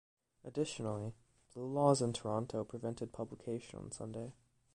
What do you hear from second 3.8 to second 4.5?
Sunday.